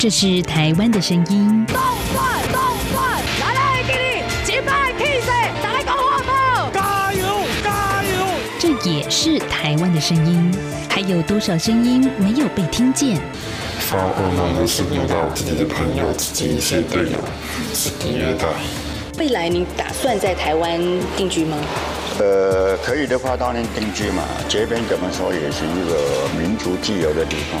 [0.00, 1.66] 这是台湾的声音。
[1.66, 1.76] 动
[2.14, 2.58] 转动
[2.90, 5.26] 转，来来给你击败气势，
[5.62, 8.24] 大家好不加油加油！
[8.58, 10.50] 这也是台湾的声音。
[10.88, 13.20] 还有多少声音没有被听见？
[13.80, 17.18] 发噩梦的是遇到自己的朋友、自己一些队友
[17.74, 18.46] 是低虐待。
[19.18, 20.80] 未来你打算在台湾
[21.14, 21.58] 定居吗？
[22.18, 24.22] 呃，可以的话当然定居嘛。
[24.48, 27.60] 这边怎么说也是一个民族自由的地方。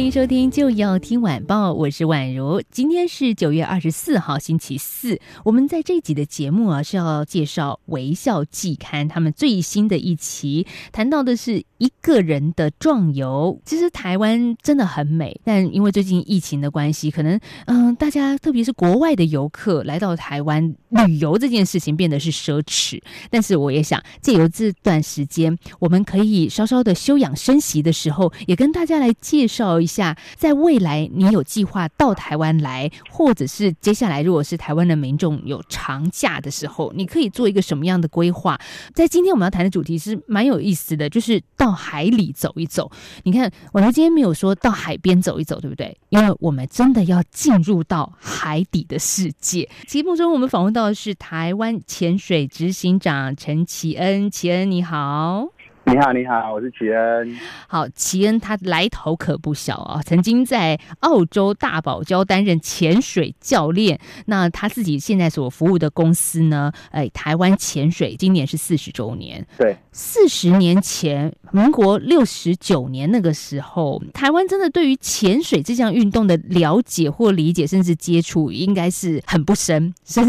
[0.00, 2.62] 欢迎收听就要听晚报，我是宛如。
[2.70, 5.20] 今天是九月二十四号，星期四。
[5.44, 13.60] 我们在这集的节目啊，是要介绍《微笑季刊》他们最新的一期，谈到的是一个人的壮游。
[13.66, 22.98] 其实台湾真的很美，但因为最近疫情的关系，可能嗯，大家特别是国外的游客来到台湾旅游这件事情变得是奢侈。
[23.28, 29.78] 但是我也想借由这段时间，我们可以稍稍的休养生息的时候，也跟大家来介绍。
[29.89, 38.58] 一下，在未来你有计划到台湾来，或者是接下来如果是台湾的民众有长假的时候，你可以做一个什么样的规划？
[38.94, 42.90] 在今天我们要谈的主题是蛮有意思的，就是到海里走一走。
[43.24, 45.96] 你看，我们今天没有说到海边走一走，对不对？
[46.10, 49.68] 因为我们真的要进入到海底的世界。
[49.86, 55.48] 节目中我们访问到的是台湾潜水执行长陈启恩，启恩你好。
[55.90, 57.36] 你好，你好，我是齐恩。
[57.66, 63.98] 好，齐恩他来头可不小啊，曾经在澳洲大堡礁担任潜水教练。
[64.26, 66.70] 那他自己现在所服务的公司呢？
[66.92, 69.44] 哎，台湾潜水今年是四十周年。
[69.58, 79.92] 对，四十年前，民国六十九年那个时候，台湾真的对于潜水这项运动的了解或理解，甚至接触，应该是很不深。
[80.04, 80.20] 是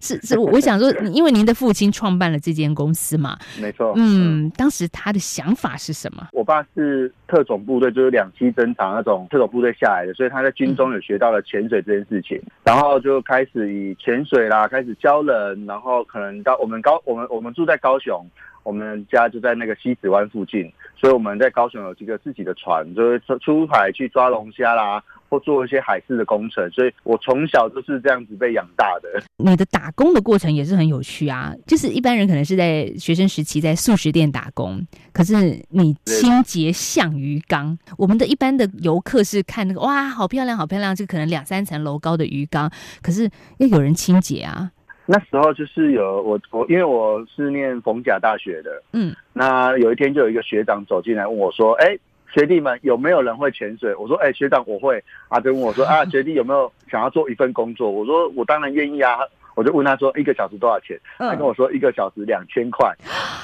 [0.00, 3.92] 是是，我想说，因为您的父亲创办了这间公司嘛，没错。
[3.94, 4.87] 嗯，当时。
[4.88, 6.28] 他的想法是什么？
[6.32, 18.24] 我爸是特种部队，就是两栖侦察那种特种部队下来的，所以他在军中有学到了潜水这件事情，然后就开始以潜水啦，开始教人，然后可能到我们高，我们我们住在高雄，
[18.62, 25.02] 我们家就在那个西子湾附近，所以我们在高雄有几个自己的船，就是出海去抓龙虾啦。
[25.28, 29.22] 或做一些海事的工程，所以我从小就是这样子被养大的。
[29.36, 34.80] 你的打工的过程也是很有趣啊，就是一般人可能是在学生时期在素食店打工，
[35.12, 35.34] 可是
[35.70, 37.78] 你清洁象鱼缸。
[37.96, 42.70] 我们的一般的游客是看那个哇，好漂亮，好漂亮，就可能两三层楼高的鱼缸，
[43.02, 43.28] 可是
[43.58, 44.70] 要有人清洁啊。
[45.06, 51.98] 那时候就是有我我，因为我是念逢甲大学的，嗯，那有一天就有一个学长走进来问我说，哎。
[52.32, 53.94] 学弟们有没有人会潜水？
[53.96, 55.02] 我说，哎，学长我会。
[55.28, 57.90] 阿就问我说， 啊，学弟有没有想要做一份工作？
[57.90, 59.18] 我说，我当然愿意啊。
[59.54, 60.96] 我就问他说，一个小时多少钱？
[61.16, 62.94] 他跟我说，一个小时两千块。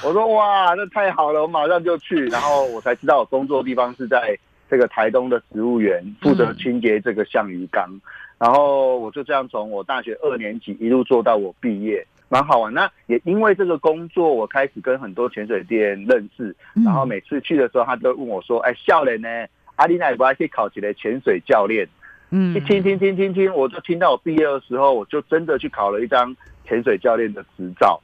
[0.01, 2.25] 我说，哇，那太好了，我马上就去。
[2.27, 4.37] 然后我才知道，我工作地方是在
[4.69, 7.89] 这个台东的植物园，负责清洁这个象鱼缸。
[8.37, 12.05] 然后我就这样从我大学二年级一路做到我毕业。
[12.29, 19.29] 蛮好玩，那也因为这个工作，我开始跟很多潜水店认识，然后每次去的时候，他都问我说：“哎，笑脸呢？
[19.75, 21.87] 阿丽娜也不可以考起来潜水教练？”
[22.31, 26.35] 嗯，一听听听听听，我就听到我毕业的时候，我就真的去考了一张
[26.67, 28.01] 潜水教练的执照。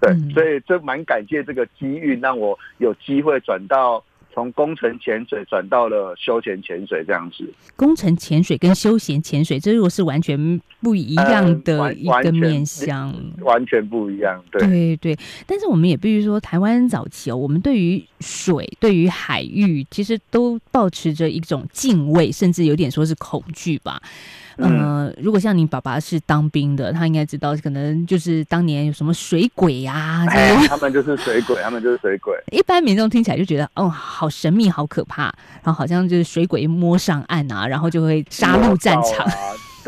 [0.00, 4.02] 对，所以这蛮感谢这个机遇，让我有机会转到。
[4.38, 7.44] 从工程潜水转到了休闲潜水这样子，
[7.74, 14.40] 工程潜水跟休闲潜水，这如果是完全不一样的一个面向，完全不一样。
[14.52, 24.00] 对对对，但是我们也必须说，台湾早期哦，我们对于水、对于海域，其实都保持着一种敬畏，甚至有点说是恐惧吧。
[24.58, 30.26] 嗯，如果像你爸爸是当兵的，他应该知道，可能就是当年有什么水鬼呀，
[30.68, 32.34] 他们就是水鬼，他们就是水鬼。
[32.50, 35.32] 一般民众听起来就觉得，哦，好神秘，好可怕，
[35.62, 39.26] 然后好像就是水鬼摸上岸啊，然后就会杀入战场。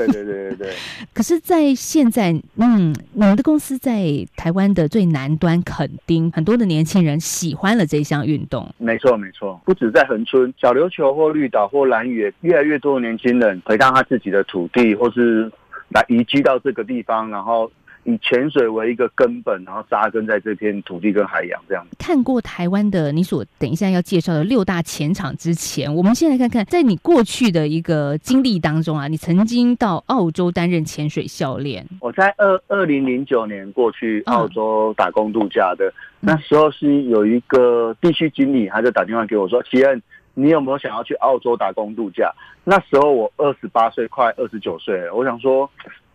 [0.06, 0.74] 对对对对对，
[1.12, 4.02] 可是，在现在，嗯，你们的公司在
[4.36, 8.68] 台湾的最南端垦丁，很多的年轻人喜欢了这项运动。
[8.78, 15.50] 没错没错，不止在恒春、小琉球或绿岛或蓝屿，越来越多的年轻人回到他自己的土地，或是
[15.90, 17.70] 来移居到这个地方，然后
[18.04, 21.86] 以潜水为一个根本，然后扎根在这片土地跟海洋这样。
[21.98, 31.86] 看过台湾的你所等一下要介绍的六大潜场之前，我们先来看看，在你过去的一个经历当中啊，你曾经到澳洲担任潜水教练。
[32.00, 42.32] 我在二二零零九年过去澳洲打工度假的，那时候是有一个地区经理，他就打电话给我说：“齐恩，你有没有想要去澳洲打工度假？”
[42.64, 45.68] 那时候我二十八岁，快二十九岁，我想说。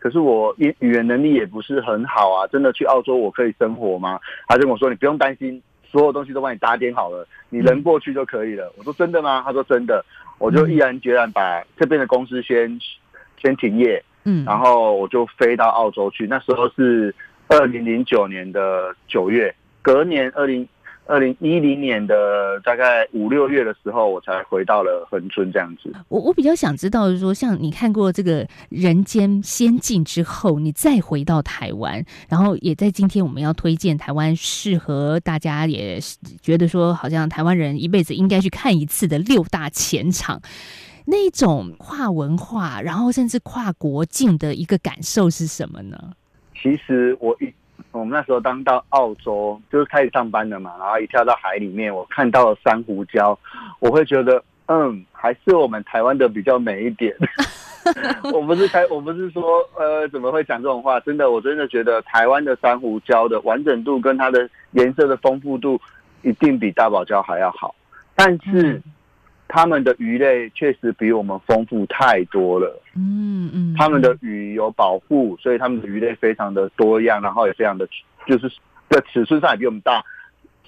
[0.06, 4.20] 可是我语语言能力也不是很好啊，真的去澳洲我可以生活吗？
[4.48, 10.06] 他就跟我说：“你不用担心，所有东西都帮你打点好了，你人过去就可以了。”我说：“真的吗？”他说：“真的。”
[10.38, 12.80] 我就毅然决然把这边的公司先
[13.42, 16.28] 先停业，嗯，然后我就飞到澳洲去。
[16.28, 17.12] 那时候是
[17.48, 20.68] 二零零九年的九月，隔年二零。
[21.08, 25.94] 二零一零年的大概五六月的时候，我才回到了恒春这样子。
[26.08, 36.00] 我我比较想知道，是说像你看过这个《人间仙境》之后，你再回到台湾，然后也在今天我们要推荐台湾适合大家也
[36.42, 40.42] 觉得说，好像台湾人一辈子应该去看一次的六大前场，
[41.06, 46.14] 那种跨文化，然后甚至跨国境的一个感受是什么呢？
[46.60, 47.54] 其实我一。
[48.00, 53.38] 我们那时候刚到澳洲，就是开始上班了嘛，然后一跳到海里面，我看到了珊瑚礁，
[53.80, 57.16] 我会觉得，嗯，还是我们台湾的比较美一点。
[58.34, 59.44] 我不是开，我不是说，
[59.78, 61.00] 呃，怎么会讲这种话？
[61.02, 65.80] 真的，我真的觉得台湾的珊瑚礁的完整度跟它的颜色的丰富度，
[66.24, 67.74] 一定比大堡礁还要好。
[68.16, 68.82] 但是。
[69.48, 72.82] 他们的鱼类确实比我们丰富太多了。
[72.96, 77.88] 嗯嗯，他们的鱼有保护，所以他们的鱼类非常的多样，然后也非常的，
[78.28, 78.50] 就是
[78.90, 80.04] 在尺寸上也比我们大，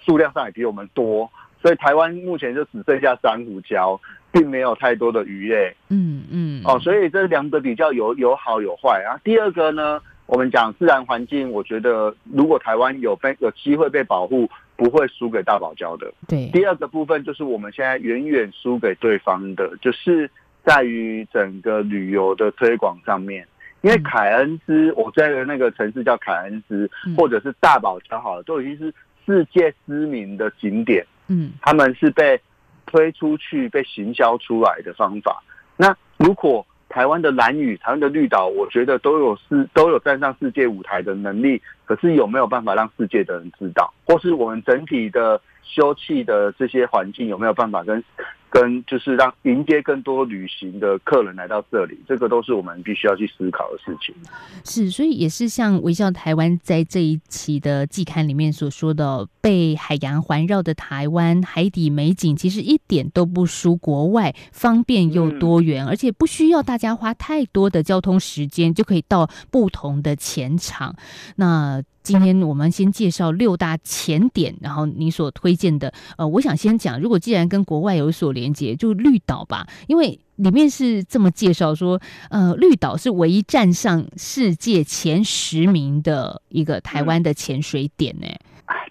[0.06, 1.30] 数量上也比我们多。
[1.60, 4.00] 所以台湾目前就只剩下珊瑚礁，
[4.32, 5.76] 并没有太多的鱼类。
[5.90, 9.20] 嗯嗯，哦，所以这两者比较有有好有坏啊。
[9.24, 14.48] 第二个呢，我们讲自然环境，我觉得如果台湾有被有机会被保护。
[14.78, 16.14] 不会输给大堡礁的。
[16.28, 20.30] 对，第二个部分就是我们现在远远输给对方的，就是
[20.64, 23.44] 在于整个旅游的推广上面。
[23.82, 26.88] 因为凯恩斯，我在的那个城市叫凯恩斯，
[27.18, 28.94] 或者是大堡礁，好了，都已经是
[29.26, 31.04] 世界知名的景点。
[31.28, 32.40] 嗯，他们是被
[32.86, 35.42] 推出去、被行销出来的方法。
[35.76, 36.64] 那如果
[36.98, 41.62] 台湾的蓝雨、台湾的绿岛，我觉得都有世都有站上世界舞台的能力。
[41.86, 48.04] 可是有没有办法让世界的人知道，或是我们整体的休憩的这些环境有没有办法跟？
[48.50, 54.16] 跟就是让迎接更多旅行的客人来到这里，这个都是我们必须要去思考的事情。
[54.64, 70.96] 是，所以也是像微笑台湾在这一期的季刊里面所说的，被海洋环绕的台湾海底美景，其实一点都不输国外，方便又多元，而且不需要大家花太多的交通时间就可以到不同的前场。
[71.36, 82.00] 那今天我们先介绍六大潜点，然后你所推荐的，呃，我想先讲，如果既然跟国外有所连接，就绿岛吧，因为里面是这么介绍说，
[82.30, 88.28] 呃，绿岛是唯一站上世界前十名的一个台湾的潜水点呢。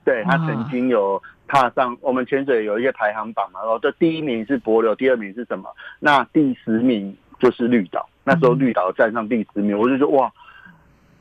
[0.05, 5.71] 对他曾经有踏上我们潜水有一个排行榜嘛，然后这第一名是柏流，第二名是什么？
[6.01, 10.31] 那第十名就是绿岛，那时候绿岛站上第十名，我就说哇。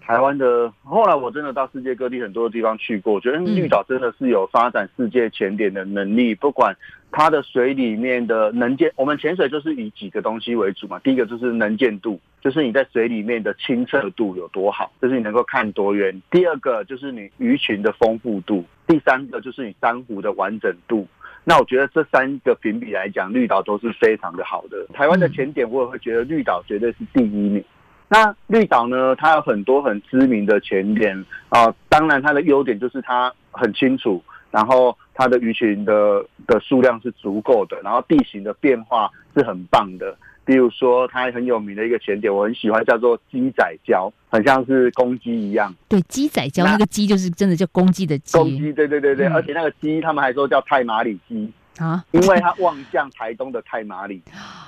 [0.06, 6.36] 台湾的后来，我真的到世界各地很多的地方去过，我觉得绿岛真的是有发展世界潜点的能力。
[6.36, 6.78] 不管
[7.12, 11.00] 它的水里面的能见，我们潜水就是以几个东西为主嘛。
[11.00, 16.22] 第一个就是能见度，就是你在水里面的清澈度有多好，就是你能够看多远。
[16.30, 21.08] 第二个就是你鱼群的丰富度，第三个就是你珊瑚的完整度。
[21.44, 24.86] 那我觉得这三个评比来讲，绿岛都是非常的好的。
[24.94, 27.64] 台湾的潜点，我也会觉得绿岛绝对是第一名。
[28.08, 29.16] 那绿岛呢？
[29.16, 40.16] 它有很多很知名的潜点啊，当然它的优点就是它很清楚，然后它的鱼群的的数量是足够的，然后地形的变化是很棒的。
[40.46, 45.74] 比如说它很有名的一个潜点，我很喜欢，叫做鸡仔礁，很像是公鸡一样。
[45.90, 48.38] 对，鸡仔礁那个鸡就是真的叫公鸡的鸡。
[48.38, 51.52] 公鸡，对对对对，而且那个鸡他们还说叫泰马里鸡。
[51.78, 54.22] 啊，因为它望向台东的太麻里，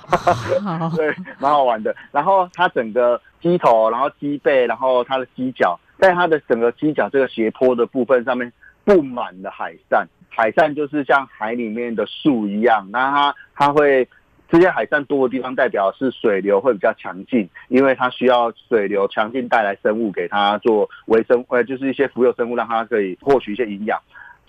[0.96, 1.94] 对，蛮好玩的。
[2.12, 8.52] 然后它整个机头，然后机背，然后它的机脚，在它的整个机脚这个斜坡的部分上面
[8.84, 12.86] 布满了海扇，海扇就是像海里面的树一样。
[12.90, 14.06] 那它它会
[14.50, 23.98] 这些海扇多的地方，代表是水流会比较强劲，因为它需要水流强劲带来生物给它做微生，呃，就是一些浮游生物，让它可以获取一些营养。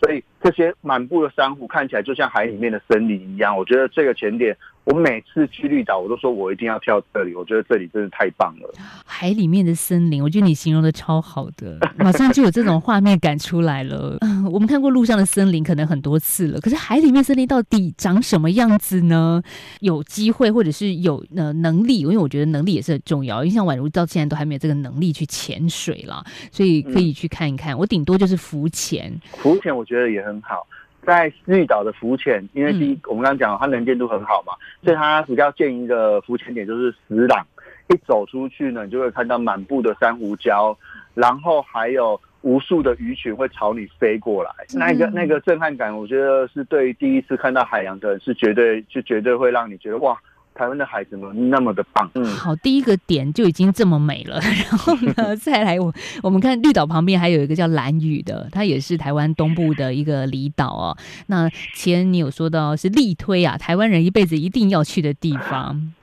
[0.02, 3.56] 所以这些满布的珊瑚看起来就像海里面的森林一样。
[3.56, 4.56] 我觉得这个潜点，
[4.92, 8.74] 我每次去绿岛，我都说我一定要跳这里，我觉得这里真是太棒了。
[9.06, 14.18] 海里面的森林，我觉得你形容的超好的，马上就有这种画面感出来了。
[14.22, 19.44] 嗯 我们看过路上的森林可能很多次了，可是海里面森林到底长什么样子呢？
[19.82, 23.44] 有机会或者是有呃能力，因为我觉得能力也是很重要。
[23.44, 27.78] 因为像宛如到现在都还没有这个能力去潜水了，所以可以去看一看。
[27.78, 30.66] 我顶多就是浮潜，浮潜我觉得也很好。
[31.06, 34.54] 在绿岛的浮潜，因为第一，我们刚刚讲它能见度很好嘛，
[34.84, 37.46] 所以它比较建议的浮潜点就是石朗。
[37.92, 40.76] 一走出去呢，你就会看到满布的珊瑚礁，
[41.16, 44.52] 然后还有无数的鱼群会朝你飞过来。
[44.76, 50.16] 那个那个震撼感，我觉得是对第一次看到海洋的人是绝对就绝对会让你觉得哇。
[50.60, 52.12] 台湾的海怎么那么的棒？
[52.16, 60.98] 嗯，好，第一个点就已经这么美了， 然后呢，再来我我们看绿岛旁边还有一个叫蓝屿的，它也是台湾东部的一个离岛哦。
[61.28, 65.94] 那前你有说到是力推啊，台湾人一辈子一定要去的地方，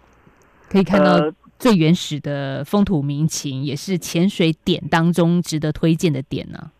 [0.71, 6.71] 可以看到最原始的风土民情，也是潜水点当中值得推荐的点呢。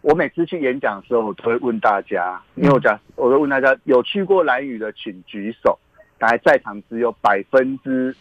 [0.00, 5.78] 我每次去演讲的时候，我都会问大家，因为我讲，我都问大家有去过蓝屿的，请举手。
[6.18, 8.14] 大概在场只有百分之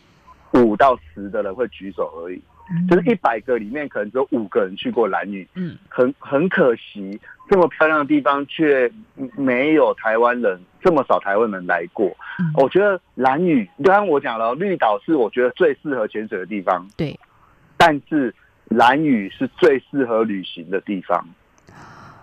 [0.54, 2.42] 五到十的人会举手而已，
[2.90, 5.48] 就是一百个里面可能只有五个人去过蓝屿。
[5.56, 8.92] 嗯，很很可惜，这么漂亮的地方却
[9.36, 12.16] 没有台湾人这么少台湾人来过。
[12.56, 16.88] 我觉得蓝屿，刚刚我讲了，绿岛是我觉得最适合潜水的地方。
[16.96, 17.18] 对，
[17.78, 18.34] 但是
[18.66, 21.28] 蓝屿是最适合旅行的地方，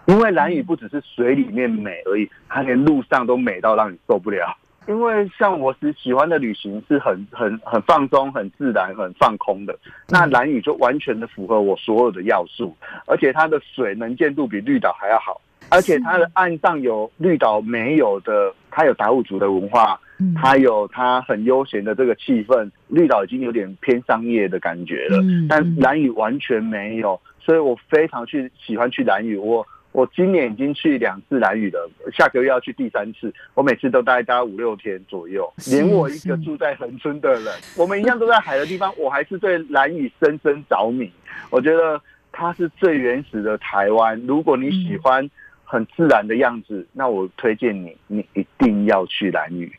[0.07, 4.57] 因为蓝屿不只是水里面美而已，它连路上都美到让你受不了。
[4.89, 19.99] 因为像我是喜欢的旅行是很很很放松、很自然、很放空的，那蓝屿就完全的符合我所有的要素，而且它的水能见度比绿岛还要好，而且它的岸上有绿岛没有的，它有达悟族的文化，
[20.35, 29.65] 它有它很悠闲的这个气氛，绿岛已经有点偏商业的感觉了，但蓝屿完全没有，所以我非常去喜欢去蓝屿，我。
[29.93, 33.33] 我今年已经去两次蓝屿了，下个月要去第三次。
[33.55, 41.11] 我每次都待待五六天左右，连我一个住在恒春的人，我们一样都在海的地方，我还是对蓝屿深深着迷。
[41.51, 42.01] 我觉得
[42.33, 44.21] 它是最原始的台湾。
[44.27, 45.31] 如果你喜欢。
[45.73, 49.73] 很自然的样子，那我推荐你，你一定要去蓝屿。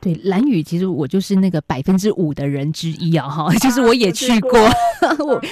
[0.00, 4.60] 对，蓝屿其实我就是那个百分之五的人之一啊，哈，就是我也 去过，
[5.26, 5.42] 我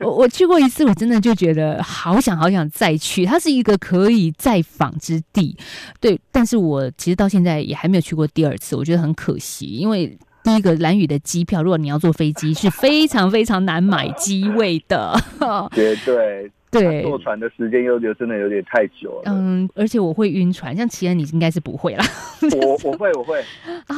[0.00, 3.26] 我我去过一次，我真的就觉得好想好想再去。
[3.26, 5.54] 它是一个可以再访之地，
[6.00, 15.14] 对，但是我其实到现在也还没有去过第二次，我觉得很可惜，因为第一个蓝屿的机票，如果你要坐飞机，是非常非常难买机位的，
[15.74, 16.50] 绝对。
[16.80, 19.32] 对，坐船的时间又就真的有点太久了。
[19.32, 22.04] 嗯，而且我会晕船，像齐恩你应该是不会啦。
[22.60, 23.40] 我我会我会
[23.88, 23.96] 啊，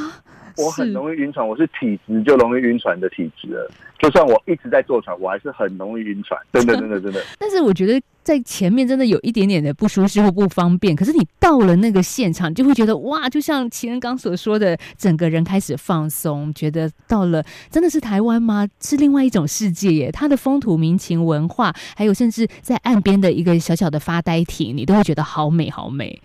[0.56, 3.70] 我很容易晕船，我是体质就容易晕船的体质了。
[3.98, 7.22] 就算我一直在坐船，我还是很容易晕船， 真的真的真的。
[7.38, 8.00] 但是我觉得。
[8.26, 18.66] 在前面真的有一点点的不舒适或不方便，可是你到了那个现场，就会觉得哇，就像齐仁刚所说的，整个人开始放松，觉得到了真的是台湾吗？
[18.80, 20.10] 是另外一种世界耶！
[20.10, 26.20] 它的风土民情、文化，还有甚至在岸边的一个小小的发呆亭，你都会觉得好美好美。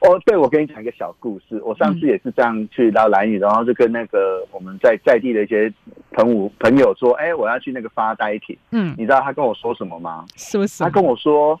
[0.00, 1.62] 哦，对，我跟你讲一个小故事。
[1.64, 5.72] 我上次也是这样去到蓝屿，然后就跟那个我们在在地的一些
[6.12, 8.56] 朋友朋友说，哎，我要去那个发呆亭。
[8.70, 10.24] 嗯，你知道他跟我说什么吗？
[10.36, 10.66] 说。
[10.84, 11.58] 他跟我说：“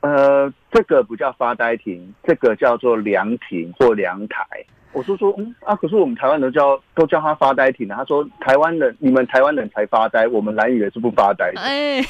[0.00, 4.44] 呃，这个不叫发呆亭，这个叫做凉亭或凉台。”
[4.92, 12.00] 我说：“说嗯啊，可是我们台湾人叫都叫他发呆亭他说：“台湾人，你们台湾人才发呆，我们蓝屿人是不发呆。”哎，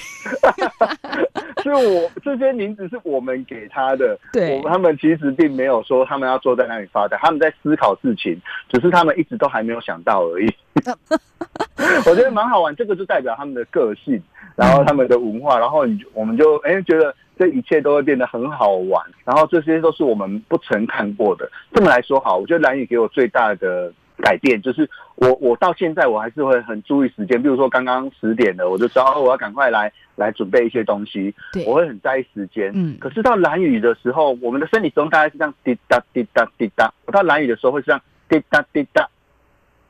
[1.67, 4.17] 所以我这些名字是我们给他的。
[4.33, 10.47] 对，我他们其实并没有说他们要坐在那里发呆，他们在思考事情，只是他们一直都还没有想到而已。
[12.07, 14.23] 我觉得蛮好玩，这个就代表他们的个性。
[14.55, 21.51] 然后他们的文化，然后你我们就哎觉得这一切都会变得很好玩，然后这些都是我们不曾看过的。
[21.75, 23.93] 这么来说好，我觉得蓝宇给我最大的
[24.23, 31.35] 改变就是我我到现在我还是会很注意时间，比如说刚刚十点了，我就知道我要赶快来来准备一些东西，
[31.67, 32.73] 我会很在意时间。
[32.75, 39.09] 嗯，可是到蓝雨的时候，我们的生理钟大概是这样滴答滴答滴答，我到蓝雨的时候会这样滴答滴答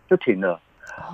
[0.08, 0.60] 就停了，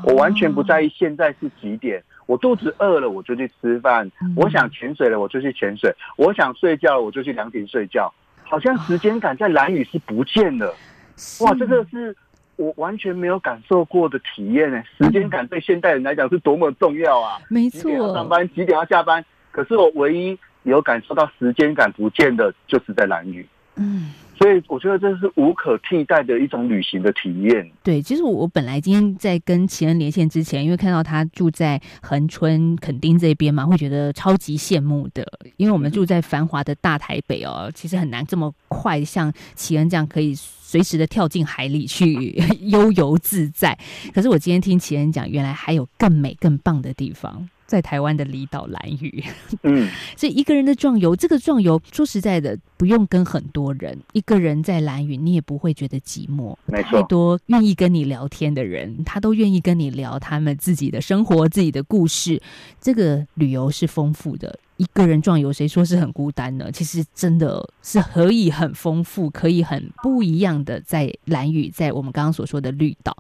[0.05, 2.03] 我完全不在意现在是几点。
[2.27, 8.11] 我肚子饿了，我就去吃饭；我想潜水了，我就去潜水；我想睡觉，我就去凉亭睡觉。
[8.45, 10.75] 好像时间感在蓝雨是不见了。
[11.41, 12.17] 哇，这个是
[12.57, 14.83] 我完全没有感受过的体验呢。
[14.99, 17.39] 时间感对现代人来讲是多么重要啊！
[17.49, 19.25] 没错，几点要上班，几点要下班？
[19.51, 23.47] 可是我唯一有感受到时间感不见的，就是在蓝屿。
[23.77, 24.11] 嗯。
[24.35, 27.71] 所以我觉得这是无可替代的一种旅行的体验。
[27.85, 35.25] 对，其实我本来今天在跟奇恩连线之前，因为看到他住在恒春垦丁这边嘛，会觉得超级羡慕的。
[35.59, 42.35] 因为我们住在繁华的大台北哦，其实很难这么快像奇恩这样可以随时的跳进海里去
[42.67, 43.79] 悠游自在。
[44.13, 47.49] 可是我今天听奇恩讲，原来还有更美更棒的地方。
[47.67, 49.25] 在台湾的离岛蓝屿，
[49.63, 56.57] 嗯， 所以一个人的壮游，这个壮游说实在的，不用跟很多人，一个人在蓝屿，你也不会觉得寂寞。
[56.67, 62.41] 没错，太多愿意跟你聊天的人，他都愿意跟你聊他们自己的生活、自己的故事。
[62.81, 64.59] 这个旅游是丰富的。
[64.83, 66.69] 一个人壮游，谁说是很孤单呢？
[66.73, 70.81] 其实真的是可以很丰富，可以很不一样的。
[70.81, 73.17] 在蓝屿，在我们刚刚所说的绿岛，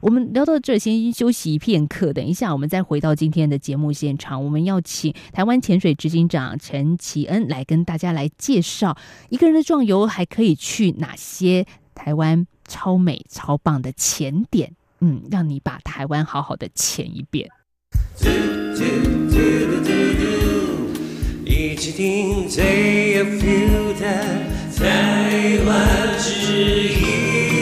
[0.00, 2.10] 我们聊到这，先休息一片刻。
[2.14, 4.42] 等一下，我们再回到今天的节目现场。
[4.42, 8.96] 我们要请台湾潜水执行长陈启恩来跟大家来介绍
[9.28, 14.72] 一个人的壮游还可以去哪些台湾超美超棒的潜点。
[15.00, 17.50] 嗯，让你把台湾好好的潜一遍。
[21.74, 24.06] 一起听最有 feel 的
[24.78, 27.53] 台湾之音。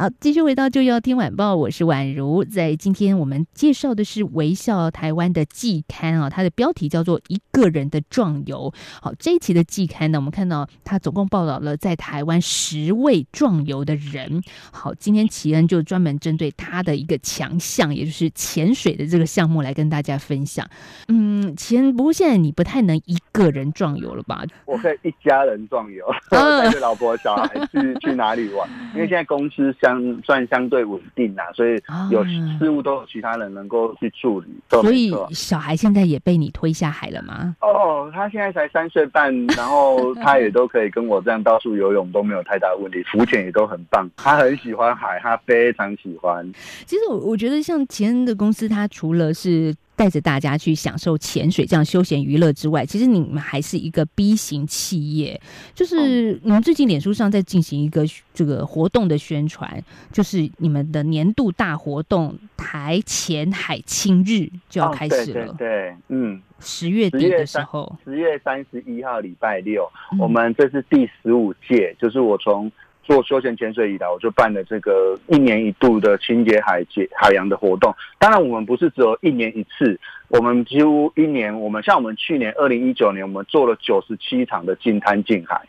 [0.00, 2.42] 好，继续回到就要听晚报，我是宛如。
[2.42, 8.72] 在今天我们介绍的是微笑台湾的季刊啊，它的标题叫做《一个人的壮游》。
[9.02, 14.42] 好，这一期的季刊呢，我们看到它总共报道了在台湾十位壮游的人。
[14.72, 20.66] 好，今天奇恩就专门针对他的一个强项，也就是潜水的这个项目来跟大家分享。
[21.08, 24.46] 嗯，奇恩，不过现在你不太能一个人壮游了吧？
[24.64, 28.66] 我可以一家人壮游，带着老婆小孩去去哪里玩？
[28.94, 31.76] 因为现在公司相算相对稳定啊，所以
[32.10, 32.24] 有
[32.58, 34.46] 事物都有其他人能够去处理。
[34.68, 37.56] 所以小孩现在也被你推下海了吗？
[37.60, 44.08] 哦，他现在才三岁半，然后 他也都可以跟我这样到处游泳都没有太大问题，浮潜也都很棒。
[44.16, 46.48] 他很喜欢海，他非常喜欢。
[46.86, 49.74] 其实我我觉得像前恩的公司，他除了是。
[50.00, 55.38] 带着大家去享受潜水这样休闲娱乐之外，其实你们还是一个 B 型企业。
[55.74, 58.02] 就是你们最近脸书上在进行一个
[58.32, 65.54] 这个活动的宣传，就是你们的年度大活动“台前海清日”就要开始了。
[65.58, 69.86] 对，嗯，十月底的时候，十月三十一号礼拜六，
[70.18, 72.72] 我们这是第十五届，就是我从。
[73.02, 77.92] 做休闲潜水以来，我就办了这个一年一度的清洁海节海洋的活动。
[78.18, 85.60] 当然，我们不是只有一年一次，我们几乎一年，我们像我们去年二零一九年，我们做了九十七场的净滩净海，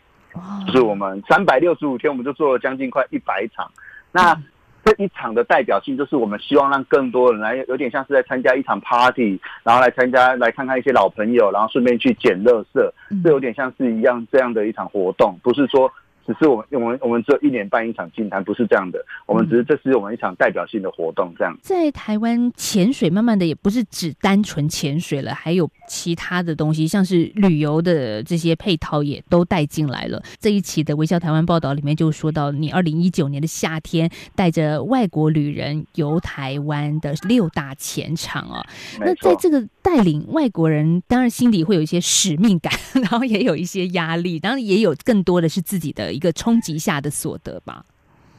[0.66, 3.68] 就是我们三百六十五天，我们就做了将近快一百场。
[4.12, 4.40] 那
[4.84, 12.92] 这一场的代表性，就是我们希望让更多人来，有点像是在参加一场 party，然后来参加来看看一些老朋友，然后顺便去捡乐色，
[13.24, 15.90] 这有点像是一样这样的一场活动，不是说。
[16.26, 19.04] 只是我们我们我们只有一年办一场金坛，不是这样的。
[19.26, 21.56] 我们只是这是我们一场代表性的活动，这样。
[21.62, 30.22] 在台湾潜水，慢慢的也不是只单纯潜水了，还有其他的东西，像是旅游的这些配套也都带进来了。
[30.38, 38.64] 这一期的微笑台湾报道里面就说到，你二零一九年的夏天带着外国旅人游台湾的六大潜场啊。
[39.00, 46.11] 那在这个带领外国人，当然心里会有一些使命感， 然后也有一些压力，当然也有更多的是自己的。
[46.12, 47.84] 一个冲击下的所得吧。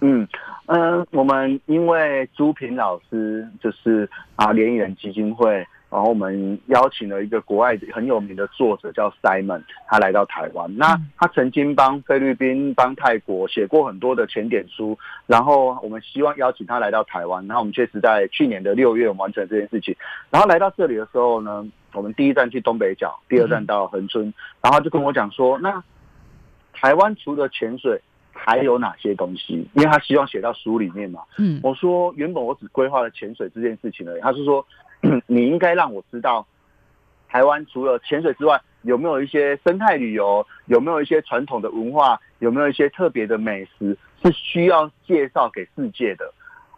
[0.05, 0.27] 嗯
[0.65, 10.69] 嗯，我们因为朱平老师就是啊联谊人基金会，然后我们邀请了一个国外很有名的作者叫 Simon，他来到台湾。
[10.77, 17.45] 那他曾经帮菲律宾、帮泰国写过很多的前点书，然后我们希望邀请他来到台湾。
[17.47, 19.95] 那我们确实在去年的六月完成这件事情。
[20.29, 25.81] 然后来到这里的时候呢，我们第一站去东北角，第二站到恒春，然后就跟我讲说那。
[26.83, 27.97] 台湾除了潜水，
[28.33, 29.65] 还有哪些东西？
[29.73, 31.21] 因为他希望写到书里面嘛。
[31.37, 34.21] 嗯，我说原本我只规划了潜水这件事情而已。
[34.21, 34.65] 他是说，
[35.25, 36.45] 你应该让我知道，
[37.29, 46.33] 台湾除了潜水之外，有没有一些生态旅游，有没有一些传统的文化，有没有一些特别的美食是需要介绍给世界的？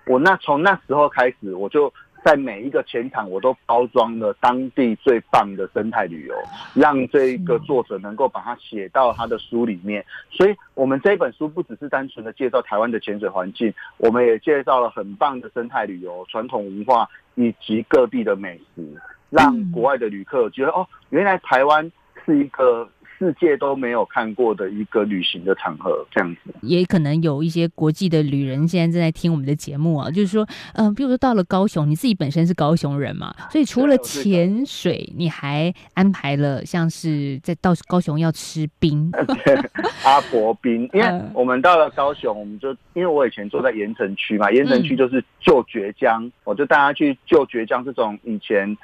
[0.05, 1.91] 我那从那时候开始，我就。
[2.25, 6.33] 在每一个前场，我都包装了当地最棒的生态旅游，
[6.73, 10.03] 让这个作者能够把它写到他的书里面。
[10.31, 18.83] 所以，我们这本书不只是单纯的介绍台湾的潜水环境，我们也介绍了很棒的生态旅游、传统文化以及各地的美食，
[19.29, 21.91] 让国外的旅客觉得哦，原来台湾
[22.25, 26.53] 是一个世界都没有看过的一个旅行的场合，这样子。
[26.61, 39.11] 也可能有一些国际的旅人现在正在听我们的节目啊，就是说，嗯，比如说到了高雄，你自己本身是高雄人嘛，所以除了潜水，你还安排了像是在到高雄要吃冰，
[40.03, 48.77] 阿伯冰， 因为我们到了高雄，我们就因为我以前住在盐城区嘛，盐城区就是旧绝江，我就带他去旧绝江这种以前。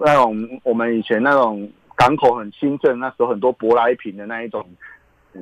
[0.00, 4.66] 那种我们以前那种港口很兴盛，那时候很多舶来品的那一种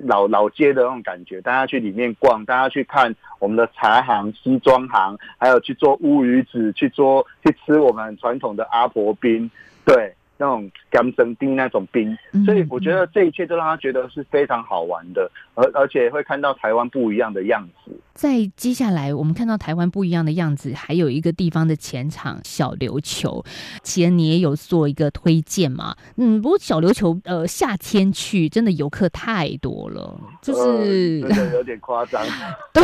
[0.03, 9.49] 老老街的那种感觉，大家去里面逛，大家去看我们的茶行、西装行，还有去做乌鱼子，去做去吃我们传统的阿婆冰，
[9.85, 10.13] 对。
[10.39, 17.93] 那种干生冰那种冰，所以我觉得这一切都让他觉得是非常好玩的，而而且会看到台湾不一样的样子。
[18.15, 23.45] 在接下来，我们看到台湾不一样的样子，还有一个地方的前场小琉球，
[23.83, 25.95] 其实你也有做一个推荐嘛？
[26.17, 32.25] 嗯，不过小琉球呃夏天去真的游客太多了，就是真的有点夸张。
[32.75, 32.83] 对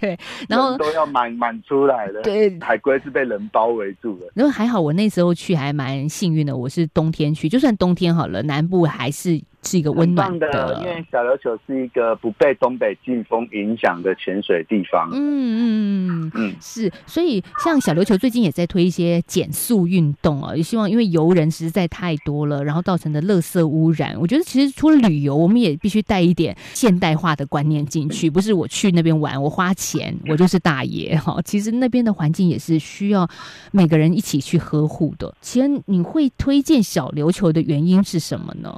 [0.00, 2.20] 对，然后都要满满出来了。
[2.22, 4.30] 对，海龟是被人包围住了。
[4.34, 6.61] 然后还好，我那时候去还蛮幸运的。
[6.62, 9.42] 我是冬天去，就算冬天好了，南部还是。
[9.62, 15.08] 是一个温暖的，因为小琉球是一个不被东北季风影响的潜水地方。
[15.12, 24.16] 嗯嗯嗯嗯，是，所以像小琉球最近也在推一些减速运动啊，也希望因为游人实在太多了，然后造成的垃圾污染。
[24.20, 31.40] 我觉得其实除了旅游，我们也必须带一点现代化的观念进去，不是我去那边玩，我花钱我就是大爷哈。
[31.44, 33.28] 其实那边的环境也是需要
[33.70, 35.32] 每个人一起去呵护的。
[35.40, 38.72] 其实你会推荐小琉球的原因是什么呢？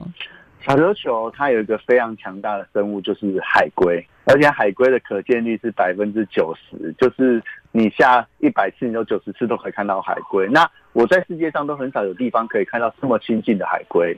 [0.66, 10.48] 小琉球它有一个非常强大的生物，就是海龟，而且海龟的可见率是百分之九十，就是你下一百次，你有九十次都可以看到海龟。
[10.48, 14.16] 那我在世界上都很少有地方可以看到这么亲近的海龟，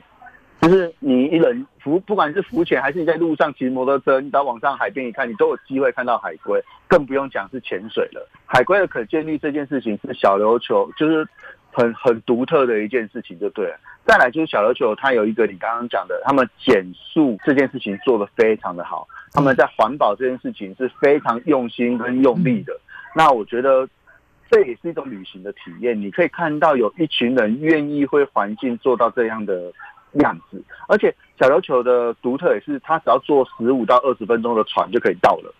[0.61, 8.25] 就是你一人浮，不管是浮潜还是你在路上骑摩托车，你到往上海边一看，你都有机会看到海龟，更不用讲是潜水了。
[8.45, 11.27] 海龟的可见率这件事情是小琉球就是
[11.77, 13.77] 很很独特的一件事情，就对了。
[14.03, 22.73] 再来就是小琉球，它有一个你刚刚讲的，他们减速这件事情做得非常的好，他们在环保这件事情是非常用心跟用力的。
[23.13, 23.87] 那我觉得
[24.49, 29.71] 这也是一种旅行的体验，你可以看到有一群人愿意为环境做到这样的
[30.13, 35.53] 样子，而且小琉球的独特也是，它只要坐十五到二十分钟的船就可以到了，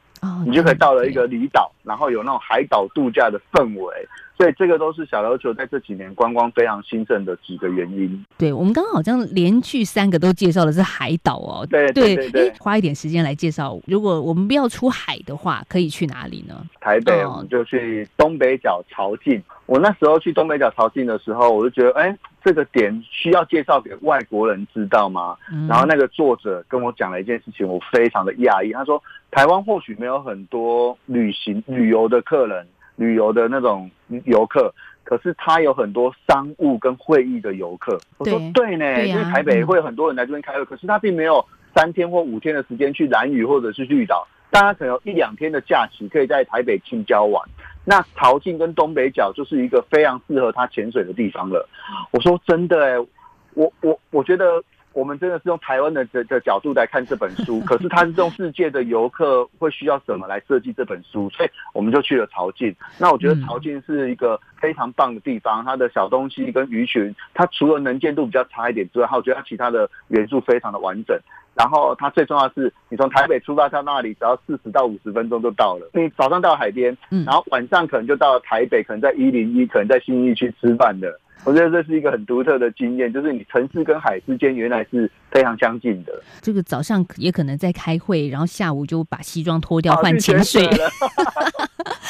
[0.48, 4.08] 你就可以到了一个离岛，然后有那种海岛度假的氛围。
[4.38, 8.24] 所以这个都是小琉球在这几年观光非常兴盛的几个原因。
[8.38, 11.66] 对，我们刚刚好像连续三个都介绍的是海岛哦。
[11.68, 16.54] 对对对，花一点时间来介绍，如果我们不要出海的话，可以去哪里呢？
[16.80, 19.42] 台北，我们就去东北角朝觐。
[19.66, 25.36] 我那时候去东北角朝觐的时候，我就觉得，哎，这个点需要介绍给外国人知道吗？
[25.68, 28.72] 然后那个作者跟我讲了一件事情，我非常的讶异。
[28.72, 32.66] 他说，台湾或许没有很多旅行旅游的客人。
[32.98, 33.90] 旅游的那种
[34.26, 34.72] 游客，
[35.06, 37.98] 可是他有很多商务跟会议的游客。
[38.18, 47.42] 我说对呢，因为台北会有很多人来这边开会，可是他并没有三天或五天的时间去蓝屿或者是绿岛，大家可能有一两天的假期可以在台北近郊玩。
[47.86, 51.68] 那潮境跟东北角就是一个非常适合他潜水的地方了。
[52.12, 53.08] 我说真的哎，
[53.54, 54.62] 我我我觉得。
[54.98, 62.76] 我们真的是用台湾的的的角度来看这本书， 可是它是用世界的游客会需要什么来设计这本书，所以我们就去了潮境。
[62.98, 71.16] 那我觉得潮境是一个非常棒的地方，它的小东西跟鱼群，它除了能见度比较差一点之外，我觉得它其他的元素非常的完整。
[71.54, 75.88] 然后它最重要的是，你从台北出发到那里，只要四十到五十分钟就到了。
[75.94, 81.20] 你早上到海边，然后晚上可能就到了台北，可能在一零一，可能在新义去吃饭的。
[81.44, 86.12] 我觉得这是一个很独特的经验，就是你城市跟海之间原来是非常相近的。
[86.42, 90.90] 这个早上也可能在开会，然后下午就把西装脱掉换潜水了，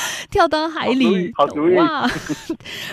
[0.31, 1.31] 跳到海里。
[1.35, 1.75] 好主意！
[1.75, 2.09] 哇，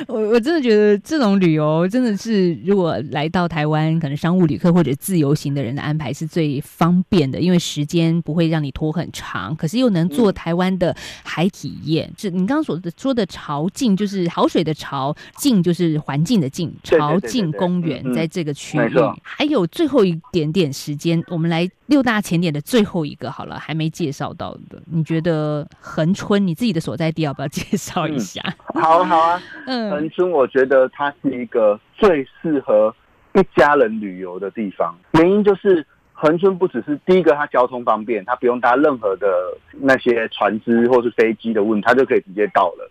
[0.07, 12.13] 我我真的觉得这种旅游真的是，如果来到台湾，可能商务旅客或者自由行的人的安排是最方便的，因为时间不会让你拖很长，可是又能做台湾的海体验。
[12.19, 16.35] 是你刚刚所说的潮境，就是好水的潮，境就是环境。
[16.35, 28.43] 的境潮境公园在这个区域，还有最后一点点时间，我们来六大前点的最后一个好了，还没介绍到的，你觉得恒春你自己的所在地要不要介绍一下？
[28.75, 32.95] 好啊好啊， 嗯，恒春我觉得它是一个最适合
[33.35, 39.27] 一家人旅游的地方，原因就是恒春不只是第一个，它交通方便，它不用搭任何的
[39.73, 42.91] 那些船只或是飞机的问，它就可以直接到了。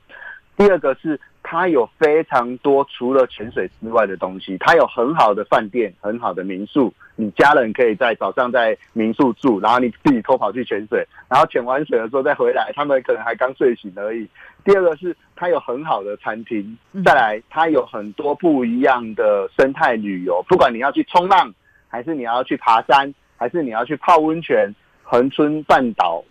[0.55, 14.27] 第二个是它有非常多除了潜水之外的东西，它有很好的饭店、很好的民宿，你家人可以在早上在民宿住，然后你自己偷跑去潜水，然后潜完水的时候再回来，他们可能还刚睡醒而已。
[14.63, 21.53] 第二个是它有很好的餐厅，再来它有很多不一样的生态旅游，不管你要去冲浪，
[21.89, 26.23] 还是你要去爬山，还是你要去泡温泉，恒春半岛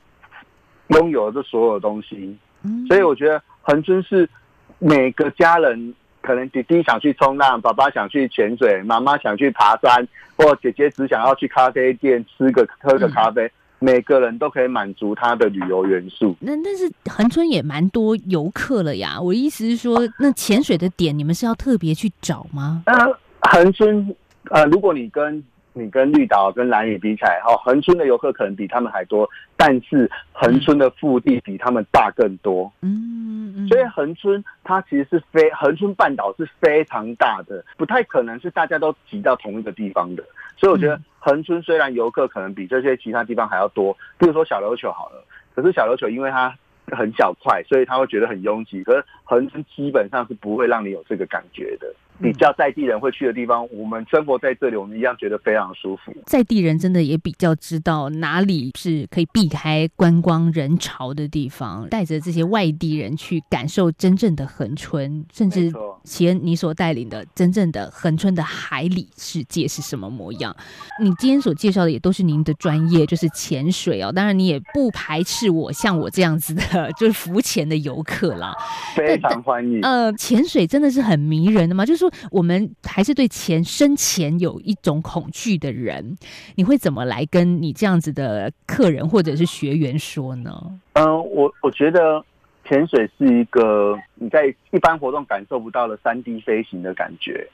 [0.89, 2.37] 拥有这所有东西，
[2.89, 4.29] 所以我觉得恒春是
[4.79, 13.51] 每个家人可能弟弟想去冲浪，爸爸想去潜水，妈妈想去爬山，或姐姐只想要去咖啡店吃个喝个咖啡。
[13.79, 16.37] 每个人都可以满足他的旅游元素。
[16.39, 19.21] 那但是恒春也蛮多游客了呀。
[19.21, 22.85] 我意思是说，那潜水的点你们是要特别去找吗？
[22.87, 22.95] 呃，
[23.41, 24.15] 恒春
[24.51, 25.43] 呃，如果你跟
[25.73, 32.73] 你跟绿岛跟蓝屿比起来，哈，恒春的游客可能比他们还多，但是恒春的腹地比他们大更多。
[32.83, 40.23] 嗯，所以恒春它其实是非恒春半岛是非常大的，不太可能是大家都挤到同一个地方的。
[40.57, 41.01] 所以我觉得。
[41.25, 46.53] 恒春虽然游客可能比这些其他地方还要多，比如说小琉球好了，可是小琉球因为它
[46.89, 48.83] 很小块，所以他会觉得很拥挤。
[48.83, 51.87] 可是恒春基本上是不会让你有这个感觉的。
[52.23, 56.15] 比较在地人会去的地方，我们生活在这里，我们一样觉得非常舒服。
[56.25, 65.73] 在地人真的也比较知道哪里是可以避开观光人潮的地方，带着这些外地人去感受真正的恒春，甚至
[66.05, 70.55] 齐恩你所带领的真正的恒春的海里世界是什么模样。
[71.01, 74.13] 你今天所介绍的也都是您的专业，就是潜水哦。
[74.13, 78.55] 当然，你也不排斥我像我这样子的，就是浮潜的游客啦，
[78.95, 79.81] 非常欢迎。
[79.83, 82.12] 呃，潜水真的是很迷人的嘛，就是说。
[82.31, 86.17] 我们还是对钱深钱有一种恐惧的人，
[86.57, 90.51] 你会怎么来跟你这样子的客人或者是学员说呢？
[90.95, 92.25] 嗯，我我觉得
[92.69, 97.47] 潜水是一个你在一般活动感受不到的三 D 飞行的感觉。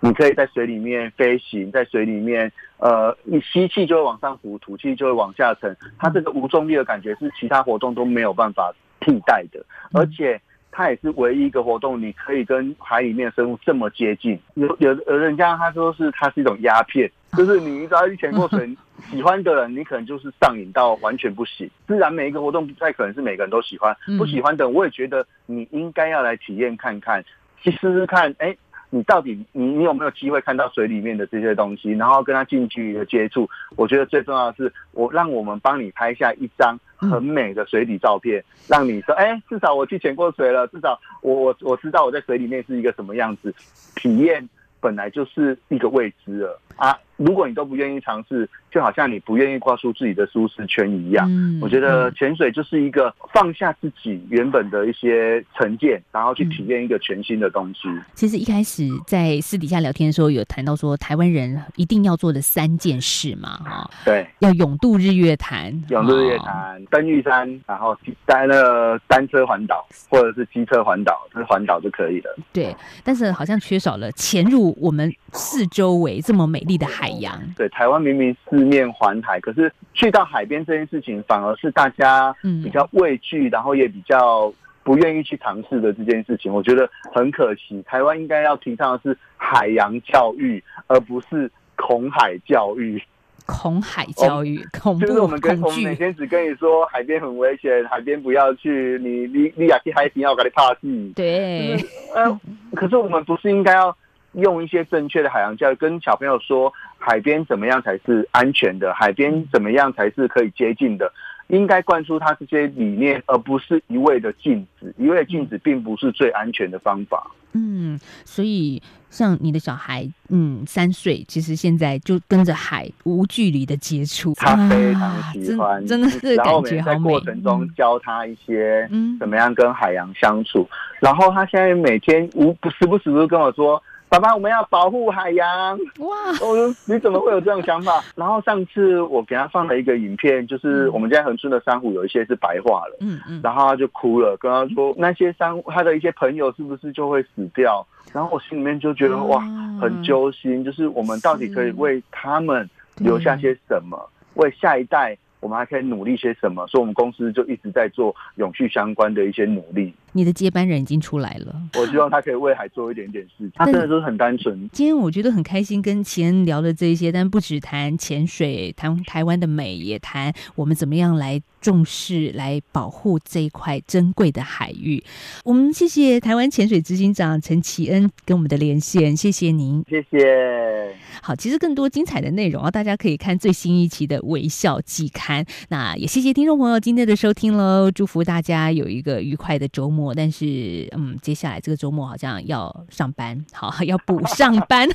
[0.00, 5.74] 你可以在水里面飞行，在水里面，呃，你吸气就会往上浮，吐气就会往下沉。
[5.98, 10.40] 它这个无重力的感觉是其他活动都没有办法替代的，而且。
[10.76, 14.36] 它也是唯一一个活动，你可以跟海里面生物这么接近。
[14.54, 17.08] 有有有人家他说是它是一种鸦片，
[17.38, 18.76] 就是你只要一潜过水，
[19.08, 21.70] 喜欢的人你可能就是上瘾到完全不行。
[21.86, 27.24] 自然每一个活动不太可能是每个人都喜欢，不喜欢的我也觉得你应该要来体验看看，
[27.62, 28.56] 去试试看，哎。
[28.94, 33.48] 你到底你你有没有机会看到水里面的这些东西，然后跟他近距离的接触？
[33.76, 43.52] 我觉得最重要的是，我让我们帮你拍下一张很美的水底照片，让你说，哎，至少我去潜过水了，至少我我我知道我在水里面是一个什么样子，
[43.96, 44.48] 体验。
[44.80, 46.94] 本来就是一个未知了啊！
[47.16, 51.26] 如果你都不愿意尝试，就好像你不愿意跨出自己的舒适圈一样。
[51.30, 57.88] 嗯，我觉得潜水就是一个放下自己原本的一些成见，然后去体验一个全新的东西。
[58.14, 67.96] 其实一开始在私底下聊天的时候，有谈到说台湾人一定要做的三件事嘛，哈，对，要勇渡日月潭，勇渡日月潭，登玉山，然后
[68.26, 72.36] 单了单车环岛或者是机车环岛，是环岛就可以了。
[72.52, 72.74] 对，
[73.04, 74.76] 但是好像缺少了潜入。
[74.80, 87.82] 我们四周围这么美丽的海洋，对台湾明明四面环海，可是去到海边这件事情，反而是大家比较畏惧，然后也比较不愿意去尝试的这件事情，我觉得很可惜。
[87.86, 93.02] 台湾应该要提倡的是海洋教育，而不是恐海教育。
[93.46, 101.12] 恐海教育，恐就是我们跟我们每天只跟你说海边很危险，海边不要去，你你你亚去海边要给你怕死。
[101.14, 101.76] 对，
[102.14, 102.40] 呃，
[102.74, 103.94] 可是我们不是应该要
[104.34, 111.12] 用一些正确的海洋教育，跟小朋友说海边怎么样才是安全的，海边怎么样才是可以接近的。
[111.48, 114.94] 应该灌输他这些理念，而不是一味的禁止。
[114.96, 117.30] 一味的禁止并不是最安全的方法。
[117.52, 130.66] 嗯，所以像你的小孩，嗯，三岁，其实现在就跟着海无距离的接触，他非常喜欢，真的是感觉在过程中教他一些，嗯，怎么样跟海洋相处。
[130.98, 133.80] 然后他现在每天无不时不时都跟我说。
[134.14, 136.08] 爸爸，我们要保护海洋哇！
[136.40, 138.00] 我说你怎么会有这种想法？
[138.14, 147.84] 然后上次我给他放了一个影片，就是我们家恒春的珊瑚有一些是白化了，嗯嗯，然后他就哭了，跟他说那些珊瑚他的一些朋友是不是就会死掉？
[148.12, 149.40] 然后我心里面就觉得哇，
[149.80, 153.98] 很揪心，就是我们到底可以为他们留下些什么？
[154.34, 156.64] 为下一代，我们还可以努力些什么？
[156.68, 159.92] 所以我们公司就一直在做永续相关的一些努力。
[160.14, 161.54] 你的接班人已经出来了。
[161.74, 163.50] 我希望他可以为海做一点点事情。
[163.54, 164.56] 他真的都是很单纯。
[164.72, 175.02] 今天我觉得很开心，跟齐恩聊了这些，但不只谈潜水，谈台湾的美，也谈我们怎么样来重视、来保护这一块珍贵的海域。
[175.44, 180.94] 我们谢谢台湾潜水执行长陈齐恩跟我们的连线，谢谢您，谢谢。
[181.20, 185.44] 好，其实更多精彩的内容啊，大家可以看最新一期的《微笑季刊》。
[185.70, 190.03] 那也谢谢听众朋友今天的收听喽，祝福大家有一个愉快的周末。
[190.12, 194.88] 但是，嗯，接下来这个周末好像要上班，好要补上班。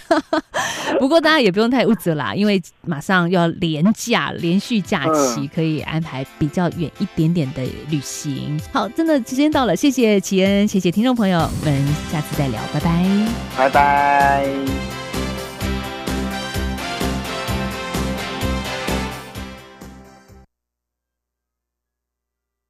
[1.00, 8.60] 不过大家也不用太物责啦，因为马上要连假，连续假期可以安排比较远一点点的旅行。
[8.74, 14.99] 好，真的时间到了，谢谢齐恩，谢谢听众朋友，我们下次再聊，拜拜，拜拜。